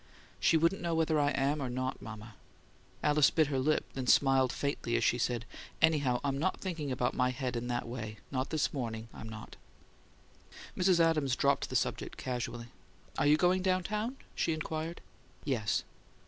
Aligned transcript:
"She 0.39 0.57
wouldn't 0.57 0.81
know 0.81 0.95
whether 0.95 1.19
I 1.19 1.29
am 1.29 1.61
or 1.61 1.69
not, 1.69 2.01
mama." 2.01 2.33
Alice 3.03 3.29
bit 3.29 3.45
her 3.53 3.59
lip, 3.59 3.85
then 3.93 4.07
smiled 4.07 4.51
faintly 4.51 4.95
as 4.95 5.03
she 5.03 5.19
said: 5.19 5.45
"Anyhow, 5.79 6.19
I'm 6.23 6.39
not 6.39 6.59
thinking 6.59 6.91
about 6.91 7.13
my 7.13 7.29
head 7.29 7.55
in 7.55 7.67
that 7.67 7.87
way 7.87 8.17
not 8.31 8.49
this 8.49 8.73
morning, 8.73 9.09
I'm 9.13 9.29
not." 9.29 9.57
Mrs. 10.75 10.99
Adams 10.99 11.35
dropped 11.35 11.69
the 11.69 11.75
subject 11.75 12.17
casually. 12.17 12.69
"Are 13.19 13.27
you 13.27 13.37
going 13.37 13.61
down 13.61 13.83
town?" 13.83 14.17
she 14.33 14.53
inquired. 14.53 15.01
"Yes." 15.45 15.83